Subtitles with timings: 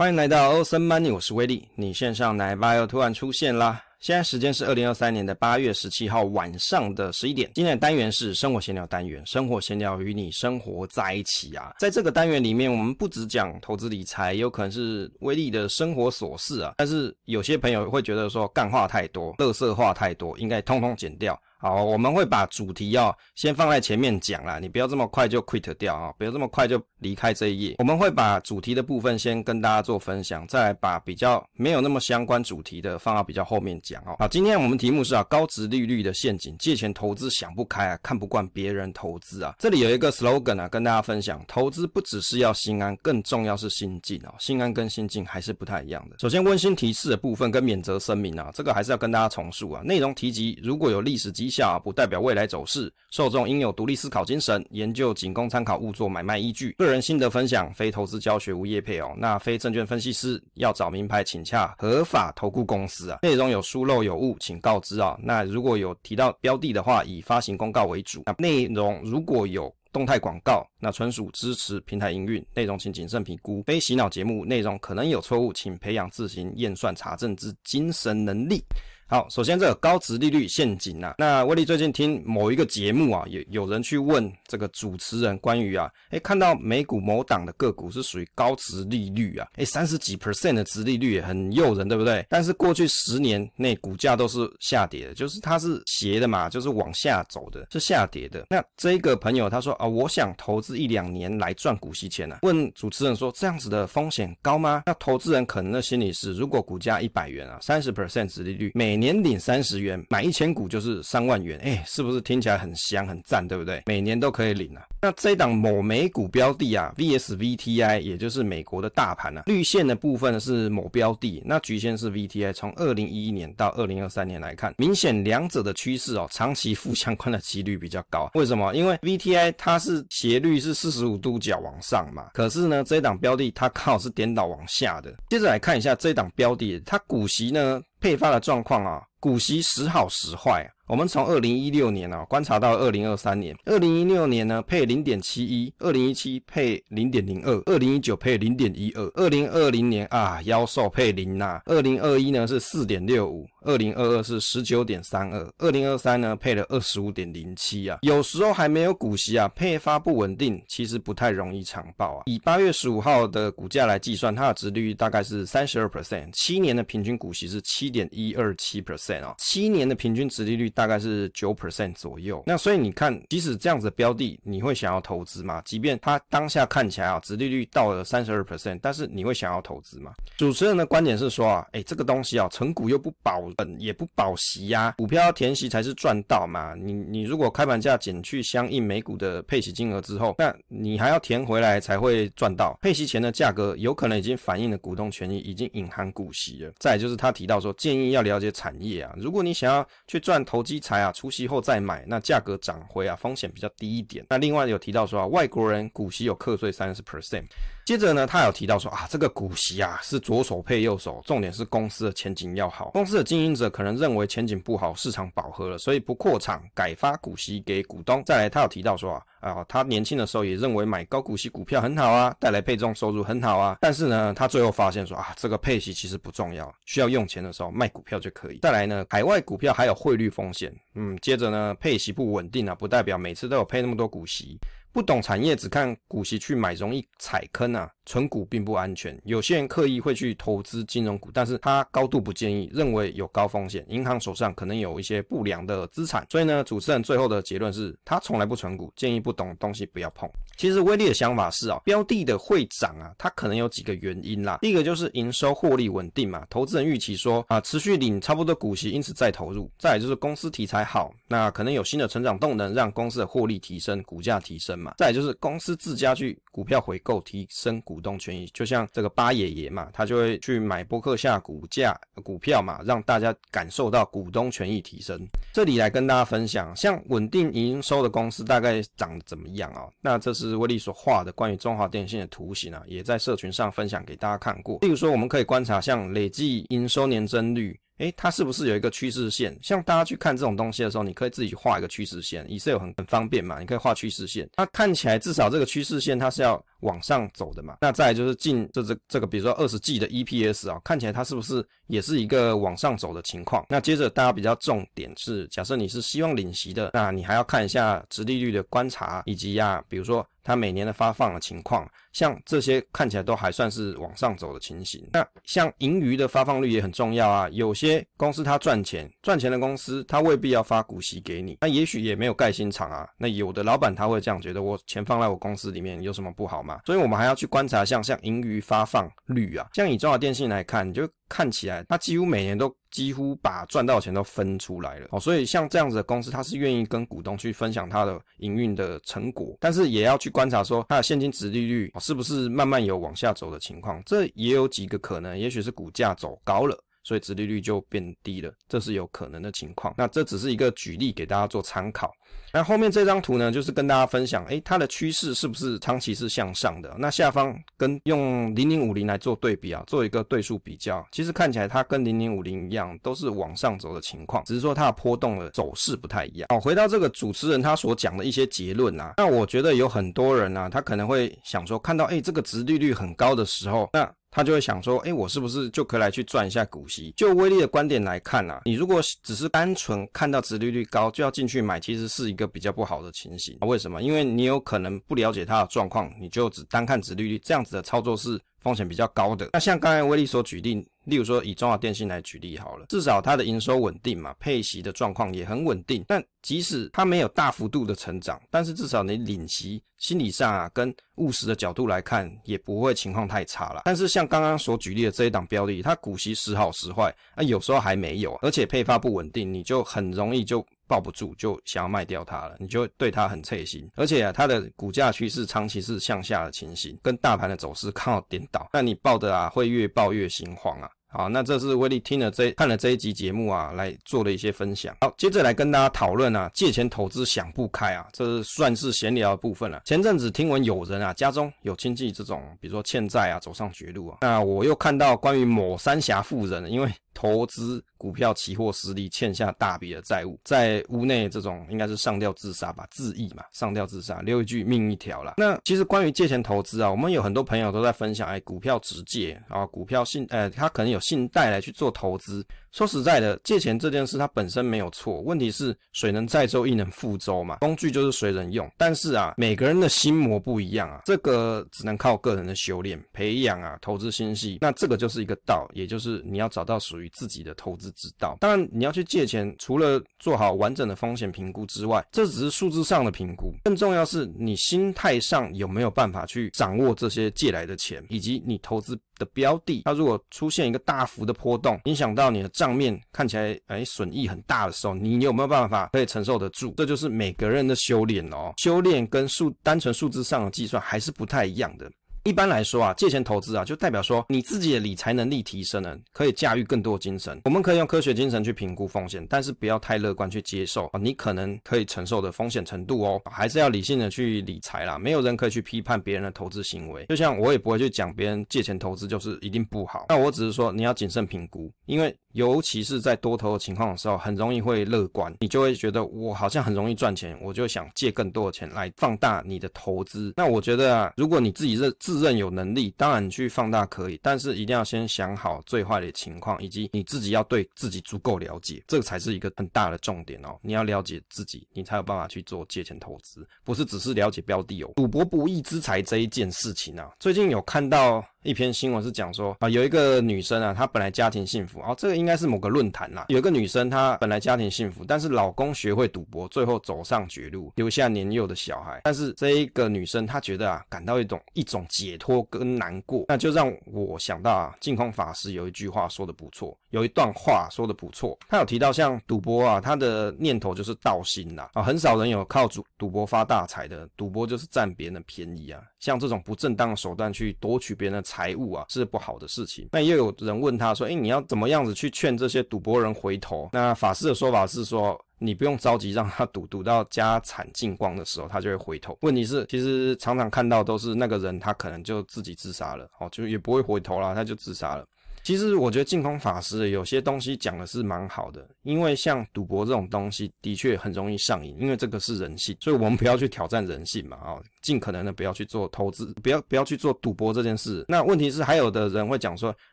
[0.00, 1.68] 欢迎来到欧森 Money，我是威利。
[1.74, 3.84] 你线上奶爸又突然出现啦！
[3.98, 7.50] 现在时间是二零二三年的八月十七号晚上的十一点。
[7.54, 11.74] 今天的单元是生活闲聊单元，生活闲聊与你生活在一起啊。
[11.78, 16.72] 在这个单元里面，我们不只讲投资理财，有可能是威利的生活琐事啊。
[16.78, 21.38] 但是有些朋友会觉得说干话太多，垃圾话太多，应该通通剪掉。
[21.60, 27.74] 好，我们会把主题哦先放在前面讲啦，你不要这么快就 quit 掉啊，不要这么快就离开这一页。
[27.78, 34.16] 我们会把主题的部分先跟大家做分享，再来把比较没有那么相关主题的放到比较后面讲哦。
[34.18, 39.54] 好，今天我们题目是啊，高值利率的陷阱，借钱投资想不开啊，看不惯别人投资啊。
[39.58, 44.32] 这里有一个 slogan 啊，跟大家分享，投资不只是要心安，更重要是心静啊。
[44.38, 46.16] 心安跟心静还是不太一样的。
[46.20, 56.70] 首先温馨提示的部分跟免责声明啊，这个还是要跟大家重述啊，内容提及如果有历史机下不代表未来走势，受众应有独立思考精神，研究仅供参考，勿做买卖依据。
[56.78, 59.12] 个人心得分享，非投资教学，无业配哦。
[59.18, 63.18] 那非证券分析师，要找名牌，请洽合法投顾公司啊。
[63.22, 65.18] 内容有疏漏有误，请告知啊。
[65.22, 68.22] 那如果有提到标的的话，以发行公告为主。
[68.26, 73.60] 那内容如果有动态广告，那纯属支持平台营运，内容请谨慎评估。
[73.66, 78.62] 非洗脑节目，内容可能有错误，请培养自行验算查证之精神能力。
[79.10, 92.24] 好，首先这个高值利率陷阱啊，那威利最近听某一个节目啊，有有人去问这个主持人关于啊，诶，看到美股某档的个股是属于高值利率啊，诶，三十几 percent 的值利率也很诱人，对不对？
[92.28, 98.46] 但是过去十年内股价都是下跌的，就是它是斜的嘛，就是往下走的，是下跌的。
[98.48, 104.84] 那这个朋友他说啊，我想投资一两年来赚股息钱啊，问主持人说这样子的风险高吗？
[104.86, 113.82] 那投资人可能的心里是，如果股价一百元啊，三十 percent 值利率每年领三十元，买一千股就是三万元，哎，是不是听起来很香很赞，对不对？
[113.86, 114.82] 每年都可以领啊。
[115.02, 122.52] 那这档某美股标的啊，VSVTI，也就是美国的大盘啊，绿线的部分是某标的，那橘线是 VTI。
[122.52, 128.30] 从二零一一年到二零二三年来看，明显两者的趋势哦，长期负相关的几率比较高。
[128.34, 128.74] 为什么？
[128.74, 135.10] 因为 VTI 它是斜率是四十五度角往上嘛，可是呢，这档标的它刚好是颠倒往下的。
[135.30, 137.80] 接着来看一下这档标的，它股息呢？
[138.00, 140.72] 配发的状况啊，股息时好时坏啊。
[140.90, 157.98] 我们从二零一六年啊观察到二零二三年，二零一六年呢配零点七一，二零一七配零点零二，二零一九配零点一二，二零二零年啊妖兽配零呐，二零二一呢是四点六五，二零二二是十九点三二，二零二三呢配了二十五点零七啊。
[158.02, 162.24] 有时候还没有股息啊，配发不稳定，其实不太容易长报啊。
[162.26, 175.62] 以八月十五号的股价来计算，它的值率大概是三十二 percent，七年的平均股息是七点一二七 percent 七年的平均值利率大概是九 percent 左右，那所以你看，即使这样子的标的，你会想要投资吗？
[175.64, 180.12] 即便它当下看起来啊，值利率到了三十二 percent，但是你会想要投资吗？
[180.36, 186.74] 主持人的观点是说啊，哎，这个东西啊，存股又不保本，也不保息呀，股票要填息才是赚到嘛。
[186.74, 192.78] 你你如果开盘价减去相应每股的配息金额之后，那你还要填回来才会赚到。
[192.82, 196.72] 配息前的价格有可能已经反映了股东权益，已经隐含股息了。
[196.78, 201.12] 再就是他提到说，建议要了解产业啊，如果你想要去赚投机财啊。
[201.20, 204.24] 除息后再买，那价格涨回啊，风险比较低一点。
[204.30, 207.44] 那另外有提到说啊，外国人股息有课税三十 percent。
[207.84, 212.90] 接着呢，他有提到说啊，这个股息啊是左手配右手，重点是公司的前景要好。
[212.90, 218.22] 公司的经营者可能认为前景不好，市场饱和了，所以不扩厂，改发股息给股东。
[218.24, 223.76] 再来，他有提到说啊，啊，他年轻的时候也认为买高股息股票很好啊，带来配重收入很好啊。
[223.80, 228.60] 但是呢，他最后发现说啊，这个配息其实不重要，需要用钱的时候卖股票就可以。
[228.62, 230.70] 再来呢，海外股票还有汇率风险。
[230.94, 234.58] 嗯，接着呢，配息不稳定啊，不代表每次都有配那么多股息。
[234.92, 237.90] 不懂产业，只看股息去买，容易踩坑啊。
[238.06, 246.26] 存股并不安全，有些人刻意会去投资金融股，但是他高度不建议，认为有高风险，银行手上可能有一些不良的资产。
[246.28, 250.28] 所以呢，主持人最后的结论是他从来不存股，建议不懂东西不要碰。
[250.56, 254.58] 其实威利的想法是啊，标的的会涨啊，它可能有几个原因啦。
[254.60, 259.70] 第一个就是营收获利稳定嘛，投资人预期说啊，持续领差不多股息，因此再投入。
[259.78, 264.94] 再就是公司题材好，那可能有新的成长动能，让公司的获利提升，股价提升嘛。
[264.98, 275.20] 再就是公司自家去股票回购，提升股东权益，就像这个八爷爷嘛，他就会去买波克夏股价股票嘛，让大家感受到股东权益提升。
[275.52, 279.88] 这里来跟大家分享，像稳定营收的公司大概长得怎么样啊？
[280.00, 284.78] 那这是威利所画的关于中华电信的图形啊，也在社群上分享给大家看过。
[284.80, 287.78] 例如说，我们可以观察像累计营收年增率。
[288.00, 289.56] 诶，它是不是有一个趋势线？
[289.62, 294.48] 像大家去看这种东西的时候，你可以自己去画一个趋势线，Excel 很很方便嘛，你可以画趋势线。
[294.54, 297.78] 它看起来至少这个趋势线它是要往上走的嘛。
[297.80, 303.64] 那再就是近这这这个，比如说二十 G 的 EPS 啊，看起来它是不是也是一个往上走的情况？
[303.68, 310.26] 那接着大家比较重点是，假设你是希望领息的，那你还要看一下殖利率的观察，以及呀、比如说。
[310.42, 315.06] 它每年的发放的情况，像这些看起来都还算是往上走的情形。
[315.12, 317.46] 那像盈余的发放率也很重要啊。
[317.50, 323.06] 有些公司它赚钱，赚钱的公司它未必要发股息给你，那也许也没有盖新厂啊。
[323.18, 326.69] 那有的老板他会这样觉得，我钱放在我公司里面有什么不好吗？
[326.84, 331.08] 所以我们还要去观察像像盈余发放率啊，像以中华电信来看，你就。
[331.32, 346.76] 看起来，它几乎每年都几乎把赚到的钱都分出来了哦，所以像这样子的公司，它是愿意跟股东去分享它的营运的成果，但是也要去观察说它的现金殖利率是不是慢慢有往下走的情况，这也有几个可能，也许是股价走高了。
[347.02, 349.94] 所以殖利率就变低了，这是有可能的情况。
[349.96, 352.10] 那这只是一个举例给大家做参考。
[352.52, 356.94] 那后面这张图呢，就是跟大家分享，诶，它的趋势是不是长期是向上的？
[356.98, 366.48] 那下方跟用零零五零来做对比啊，做一个对数比较，其实看起来它跟零零五零一样，都是往上走的情况，只是说它的波动的走势不太一样。
[366.50, 377.12] 好，回到这个主持人他所讲的一些结论啊，那我觉得有很多人啊，他可能会想说，看到诶这个殖利率很高的时候，那他就会想说，诶，我是不是就可以来去赚一下股息？
[377.16, 383.58] 就威力的观点来看啊，你如果只是单纯看到殖利率高就要进去买，其实是一个比较不好的情形。
[383.62, 384.00] 为什么？
[384.02, 389.48] 因为你有可能不了解它的状况，你就只单看殖利率，这样子的操作是风险比较高的。
[389.52, 390.86] 那像刚才威力所举例。
[391.04, 396.04] 例如说，以中华电信来举例好了，至少它的营收稳定嘛，配息的状况也很稳定。
[396.06, 403.82] 但即使它没有大幅度的成长，但是至少你领息，心理上啊，跟务实的角度来看，也不会情况太差了。
[403.86, 410.64] 但是像刚刚所举例的这一档标的，它股息时好时坏，啊，有时候还没有，而且配发不稳定，你就很容易就。
[410.90, 420.90] 抱不住就想要卖掉它了，你就对它很脆心，而且啊，它的股价趋势长期是向下的情形，跟大盘的走势刚好颠倒，那你抱的啊会越抱越心慌啊。
[421.12, 424.96] 好，那这是威力听了这看了这一集节目啊，来做的一些分享。
[425.00, 429.82] 好，接着来跟大家讨论啊，借钱投资想不开啊，这算是闲聊的部分了。
[429.84, 445.34] 前阵子听闻有人啊，家中有亲戚这种，比如说欠债啊，走上绝路啊，那我又看到关于某三峡富人，因为投资股票期货失利，欠下大笔的债务，在屋内这种应该是上吊自杀吧，自缢嘛，上吊自杀，留一句命一条啦。
[445.36, 452.46] 那其实关于借钱投资啊，我们有很多朋友都在分享，哎，股票直借啊，股票信，呃，他可能有信贷来去做投资。
[452.72, 458.70] 说实在的，借钱这件事它本身没有错，问题是水能载舟亦能覆舟嘛，工具就是随人用。
[458.76, 464.58] 但是啊，每个人的心魔不一样啊，这个只能靠个人的修炼培养啊，投资心细。
[464.60, 468.36] 那这个就是一个道，也就是你要找到属于自己的投资之道。
[468.40, 486.74] 当然，你要去借钱，除了做好完整的风险评估之外，这只是数字上的评估，更重要是你心态上有没有办法去掌握这些借来的钱，以及你投资的标的，它如果出现一个大幅的波动，影响到你的账面看起来哎损益很大的时候，你有没有办法可以承受得住？
[486.76, 491.90] 这就是每个人的修炼哦，修炼跟数单纯数字上的计算还是不太一样的。
[492.24, 497.40] 一般来说啊，借钱投资啊，就代表说你自己的理财能力提升了，可以驾驭更多精神。
[497.44, 504.98] 我们可以用科学精神去评估风险，但是不要太乐观去接受啊，你可能可以承受的风险程度哦，还是要理性的去理财啦。
[504.98, 510.04] 没有人可以去批判别人的投资行为，就像我也不会去讲别人借钱投资就是一定不好。
[510.10, 512.14] 那我只是说你要谨慎评估，因为。
[512.32, 520.32] 尤其是在多头的情况的时候，很容易会乐观，你就会觉得我好像很容易赚钱，我就想借更多的钱来放大你的投资。
[520.36, 530.56] 那我觉得啊，如果你自己认自认有能力，当然你去放大可以，但是一定要先想好最坏的情况，以及你自己要对自己足够了解，这个才是一个很大的重点哦。
[530.62, 534.90] 你要了解自己，你才有办法去做借钱投资，不是只是了解标的哦。
[534.96, 538.24] 赌博不义之财这一件事情啊，最近有看到。
[538.42, 543.26] 一篇新闻是讲说啊，有一个女生啊，她本来家庭幸福啊，这个应该是某个论坛啦。
[543.28, 549.02] 有一个女生，她本来家庭幸福，但是老公学会赌博，最后走上绝路，留下年幼的小孩。
[549.04, 568.30] 但是这一个女生，她觉得啊，感到一种一种解脱跟难过，那就让我想到啊，净空法师有一句话说的不错，有一段话说的不错，他有提到像赌博啊，他的念头就是盗心啦啊，很少人有靠赌赌博发大财的，赌博就是占别人的便宜啊，像这种不正当的手段去夺取别人的。
[568.30, 569.88] 财物啊是不好的事情。
[569.90, 579.18] 那又有人问他说：“诶，你要怎么样子去劝这些赌博人回头？”那法师的说法是说：“你不用着急，让他赌赌到家产尽光的时候，他就会回头。
[579.22, 585.04] 问题是，其实常常看到都是那个人他可能就自己自杀了，哦，就也不会回头了，他就自杀了。
[585.42, 598.04] 其实我觉得净空法师有些东西讲的是蛮好的，因为像赌博这种东西的确很容易上瘾，因为这个是人性，所以我们不要去挑战人性嘛，啊，尽可能的不要去做投资，不要不要去做赌博这件事。
[598.08, 599.74] 那问题是还有的人会讲说，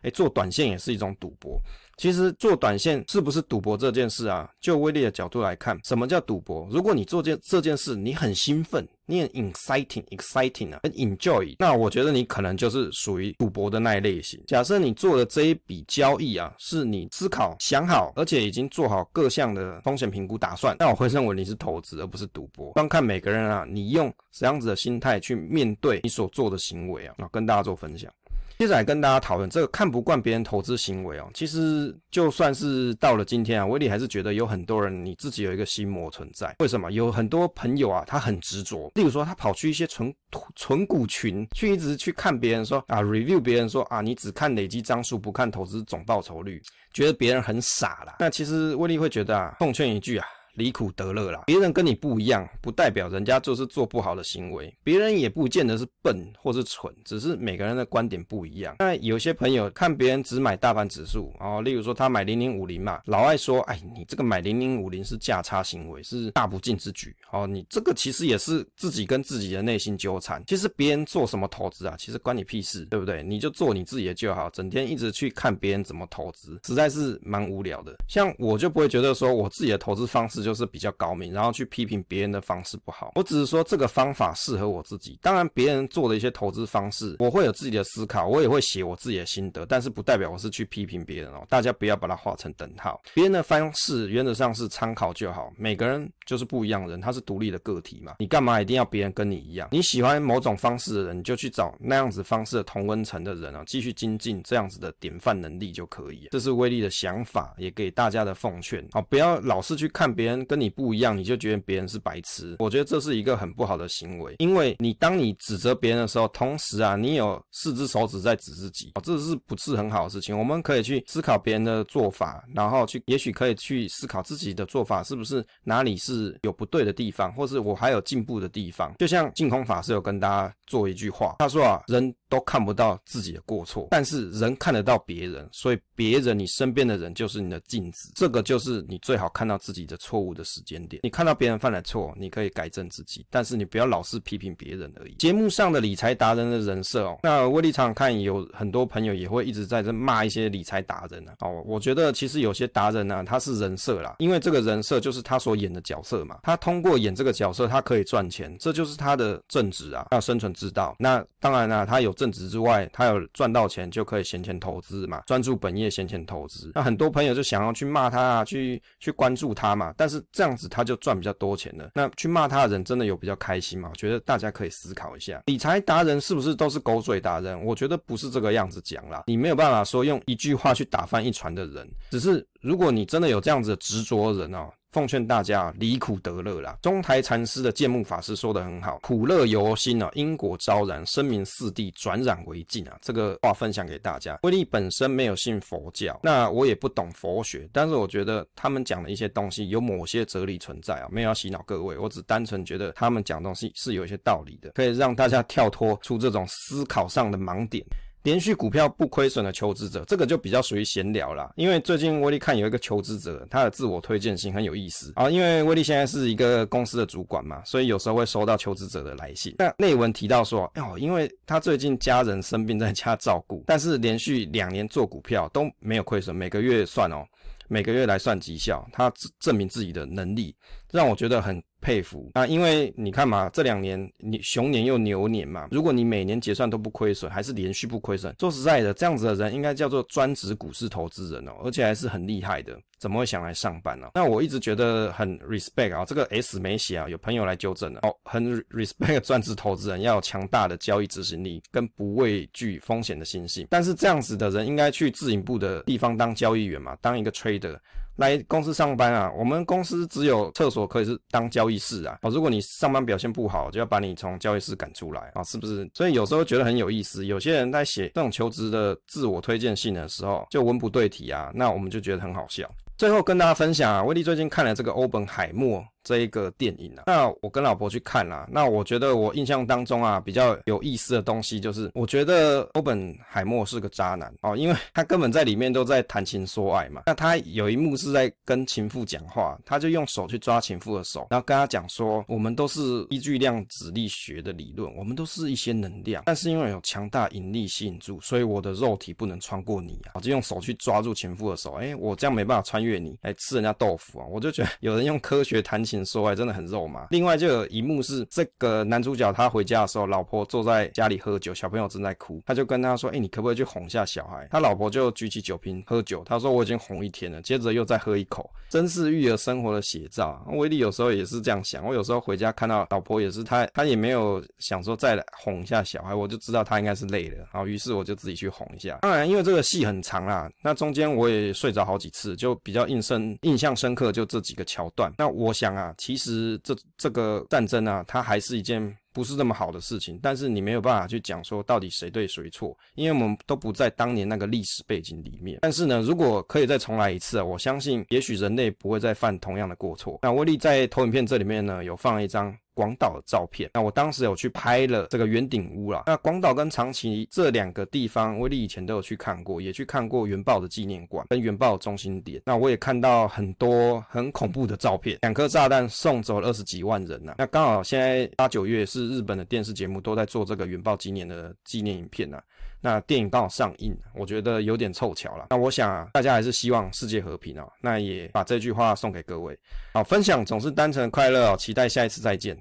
[0.01, 1.60] 哎，做短线也是一种赌博。
[1.98, 4.48] 其实做短线是不是赌博这件事啊？
[4.62, 6.68] 就威力的角度来看，什么叫赌博？
[6.72, 14.39] 如果你做件这件事，你很兴奋，你很 exciting exciting 啊，很 enjoy，那我觉得你可能就是属于赌博的那一类型。
[14.46, 22.74] 假设你做的这一笔交易啊，是你思考想好，而且已经做好各项的风险评估打算，那我会认为你是投资而不是赌博。
[22.74, 28.12] 观看每个人啊，你用什么样子的心态去面对你所做的行为啊，啊，跟大家做分享。
[28.58, 31.30] 接着来跟大家讨论这个看不惯别人投资行为哦。
[31.34, 36.56] 其实就算是到了今天啊，威力还是觉得有很多人你自己有一个心魔存在。
[36.60, 36.92] 为什么？
[36.92, 38.92] 有很多朋友啊，他很执着。
[38.96, 40.12] 例如说，他跑去一些存
[40.56, 46.60] 存股群，去一直去看别人说啊，review 别人说啊，你只看累积张数，不看投资总报酬率，
[46.94, 48.16] 觉得别人很傻啦。
[48.20, 50.26] 那其实威力会觉得啊，奉劝一句啊。
[50.58, 58.76] 离苦得乐啦，别人跟你不一样，不代表人家就是做不好的行为，别人也不见得是笨或是蠢，只是每个人的观点不一样。
[58.80, 67.16] 那有些朋友看别人只买大盘指数，哦，例如说他买零零五零嘛，老爱说，哎，你这个买零零五零是价差行为，是大不敬之举。
[67.32, 70.44] 哦，你这个其实也是自己跟自己的内心纠缠。
[70.48, 73.22] 其实别人做什么投资啊，其实关你屁事，对不对？
[73.22, 77.96] 你就做你自己的就好，整天一直去看别人怎么投资，实在是蛮无聊的。
[78.08, 80.47] 像我就不会觉得说我自己的投资方式。
[80.48, 83.12] 就是比较高明，然后去批评别人的方式不好。
[83.16, 85.20] 我只是说这个方法适合我自己。
[85.22, 89.66] 当然，别人做的一些投资方式，我会有自己的思考，我也会写我自己的心得。
[89.66, 91.46] 但是不代表我是去批评别人哦。
[91.50, 93.01] 大家不要把它画成等号。
[93.13, 95.51] 别人的方式原则上是参考就好。
[95.58, 98.16] 每个人就是不一样人，他是独立的个体嘛。
[98.20, 99.68] 你干嘛一定要别人跟你一样？
[99.70, 106.30] 你喜欢某种方式的人，你就去找那样子方式的同温层的人啊，继续精进这样子的典范能力就可以。
[106.32, 108.88] 这是威力的想法，也给大家的奉劝。
[108.94, 110.37] 好，不要老是去看别人。
[110.46, 112.56] 跟你不一样，你就觉得别人是白痴。
[112.60, 120.38] 我觉得这是一个很不好的行为，因为你当你指责别人的时候，同时啊，你有四只手指在指自己，这是不是很好的事情？
[120.38, 128.94] 我们可以去思考别人的做法，然后去，也许可以去思考自己的做法是不是哪里是有不对的地方，或是我还有进步的地方。
[129.00, 141.00] 就像净空法师有跟大家做一句话，他说啊，人都看不到自己的过错，但是人看得到别人，所以别人你身边的人就是你的镜子，这个就是你最好看到自己的错错误的时间点。
[141.04, 145.14] 你看到别人犯了错，你可以改正自己，但是你不要老是批评别人而已。
[145.16, 151.36] 节目上的理财达人的人设哦，那威力常看有很多朋友也会一直在这骂一些理财达人啊。
[151.40, 160.96] 哦，我觉得其实有些达人呢，他是人设啦，因为这个人设就是他所演的角色嘛，他通过演这个角色，他可以赚钱，这就是他的正职啊，要生存之道。
[161.00, 162.18] 那当然啦，他有。
[162.18, 166.72] 正职之外，他有赚到钱就可以闲钱投资嘛，专注本业闲钱投资。
[166.74, 171.92] 那很多朋友就想要去骂他啊，去去关注他嘛，但但是这样子他就赚比较多钱了。
[171.94, 173.90] 那去骂他的人真的有比较开心吗？
[173.92, 177.62] 我觉得大家可以思考一下，理财达人是不是都是狗嘴达人？
[177.62, 184.70] 我觉得不是这个样子讲啦，你没有办法说用一句话去打翻一船的人，只是如果你真的有这样子的执着的人哦。
[184.98, 186.75] 奉劝大家离苦得乐啦！
[186.82, 192.98] 中台禅师的建木法师说得很好，苦乐由心啊，因果昭然，声名四地，转染为净啊。
[193.04, 194.39] 这个话分享给大家。
[194.42, 207.86] 威力本身没有信佛教，那我也不懂佛学，但是我觉得他们讲的一些东西有某些哲理存在啊，没有要洗脑各位，我只单纯觉得他们讲东西是有一些道理的，可以让大家跳脱出这种思考上的盲点。
[208.27, 211.50] 连续股票不亏损的求职者，这个就比较属于闲聊啦。
[211.55, 215.29] 因为最近威力看有一个求职者，他的自我推荐信很有意思啊。
[215.29, 219.55] 因为威力现在是一个公司的主管嘛，所以有时候会收到求职者的来信。
[219.57, 227.25] 那内文提到说，哦，因为他最近家人生病在家照顾，但是连续两年做股票都没有亏损，每个月算哦，
[227.69, 230.53] 每个月来算绩效，他证明自己的能力，
[230.91, 231.63] 让我觉得很。
[231.79, 244.10] 佩服啊，因为你看嘛，这两年你熊年又牛年嘛，如果你每年结算都不亏损，还是连续不亏损，说实在的，这样子的人应该叫做专职股市投资人哦，而且还是很厉害的，怎么会想来上班呢？
[244.15, 257.77] 那我一直觉得很 respect 啊，这个 S 没写啊，有朋友来纠正了哦，很 respect 专职投资人要有强大的交易执行力跟不畏惧风险的心性，但是这样子的人应该去自营部的地方当交易员嘛，当一个 trader。
[258.18, 262.18] 来公司上班啊，我们公司只有厕所可以是当交易室啊。
[262.22, 265.90] 哦，如果你上班表现不好，就要把你从交易室赶出来啊，是不是？
[265.94, 267.26] 所以有时候觉得很有意思。
[267.26, 272.70] 有些人在写这种求职的自我推荐信的时候，就文不对题啊，那我们就觉得很好笑。
[272.98, 275.84] 最后跟大家分享啊，威力最近看了这个欧本海默。
[276.08, 277.04] 这一个电影啊。
[277.08, 284.34] 那我跟老婆去看啦，那我觉得我印象当中啊比较有意思的东西就是，我觉得欧本海默是个渣男。
[284.42, 287.04] 哦，因为他根本在里面都在谈情说爱嘛。
[287.08, 307.08] 那他有一幕是在跟情妇讲话，他就用手去抓情妇的手，然后跟他讲说，我们都是依据量子力学的理论，我们都是一些能量，但是因为有强大引力吸引住，所以我的肉体不能穿过你啊，我就用手去抓住情妇的手，哎，我这样没办法穿越你，来吃人家豆腐啊，我就觉得有人用科学谈情说爱真的很肉麻。
[307.12, 314.48] 另外就有一幕是这个男主角他回家的时候，老婆坐在家里喝酒，小朋友正在哭，他就跟他说，哎，你可不可以去哄一下小孩？
[314.51, 320.44] 他老婆就举起酒瓶喝酒，他说我已经哄一天了，接着又再喝一口，真是育儿生活的写照。
[320.54, 329.00] 威力有时候也是这样想，我有时候回家看到老婆也是，他他也没有想说再来哄一下小孩，我就知道他应该是累了，然后于是我就自己去哄一下。
[329.01, 335.12] 当然，因为这个戏很长啦，那中间我也睡着好几次，就比较印深印象深刻，就这几个桥段。
[335.18, 345.60] 那我想啊，其实这这个战争啊，它还是一件不是这么好的事情，但是你没有办法去讲说到底谁对谁错，因为我们都不在当年那个历史背景里面。
[345.62, 350.20] 但是呢，如果可以再重来一次啊，我相信也许人类不会再犯同样的过错。
[350.22, 352.56] 那威力在投影片这里面呢，有放一张。
[352.77, 356.03] 广岛的照片，那我当时有去拍了这个圆顶屋啦。
[356.05, 362.39] 那广岛跟长崎这两个地方，威力以前都有去看过，也去看过原爆的纪念馆跟原爆的中心点。
[362.46, 367.34] 那我也看到很多很恐怖的照片，两颗炸弹送走了二十几万人呐。
[367.39, 372.39] 那刚好现在八九月是日本的电视节目都在做这个原爆纪念的纪念影片呐。
[372.79, 375.48] 那电影刚好上映，我觉得有点凑巧了。
[375.50, 377.67] 那我想，大家还是希望世界和平哦。
[377.81, 379.57] 那也把这句话送给各位。
[379.93, 382.55] 好，分享总是单纯的快乐哦，期待下一次再见。